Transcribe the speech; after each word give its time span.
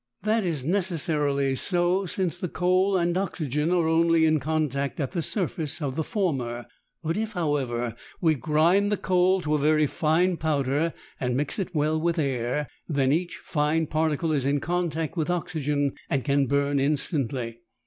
That 0.23 0.43
is 0.43 0.65
necessarily 0.65 1.53
so 1.53 2.07
since 2.07 2.39
the 2.39 2.49
coal 2.49 2.97
and 2.97 3.15
oxygen 3.15 3.69
are 3.69 3.87
only 3.87 4.25
in 4.25 4.39
contact 4.39 4.99
at 4.99 5.11
the 5.11 5.21
surface 5.21 5.79
of 5.79 5.95
the 5.95 6.03
former. 6.03 6.65
If, 7.03 7.33
however, 7.33 7.95
we 8.19 8.33
grind 8.33 8.91
the 8.91 8.97
coal 8.97 9.41
to 9.41 9.53
a 9.53 9.59
very 9.59 9.85
fine 9.85 10.37
powder 10.37 10.95
and 11.19 11.37
mix 11.37 11.59
it 11.59 11.75
well 11.75 12.01
with 12.01 12.17
air, 12.17 12.67
then 12.87 13.11
each 13.11 13.35
fine 13.37 13.85
particle 13.85 14.31
is 14.31 14.43
in 14.43 14.59
contact 14.59 15.15
with 15.17 15.29
oxygen 15.29 15.93
and 16.09 16.23
can 16.23 16.47
burn 16.47 16.79
instantly. 16.79 17.59